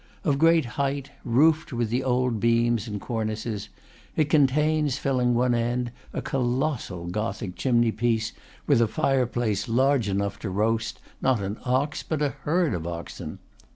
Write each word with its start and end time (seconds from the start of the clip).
Of 0.23 0.39
great 0.39 0.65
height, 0.81 1.11
roofed 1.23 1.71
with 1.71 1.91
the 1.91 2.03
old 2.03 2.39
beams 2.39 2.87
and 2.87 2.99
cornices, 2.99 3.69
it 4.15 4.31
contains, 4.31 4.97
filling 4.97 5.35
one 5.35 5.53
end, 5.53 5.91
a 6.11 6.23
colossal 6.23 7.05
Gothic 7.05 7.55
chimney 7.55 7.91
piece, 7.91 8.33
with 8.65 8.81
a 8.81 8.87
fireplace 8.87 9.69
large 9.69 10.09
enough 10.09 10.39
to 10.39 10.49
roast, 10.49 10.99
not 11.21 11.39
an 11.39 11.59
ox, 11.65 12.01
but 12.01 12.23
a 12.23 12.29
herd 12.29 12.73
of 12.73 12.87
oxen. 12.87 13.37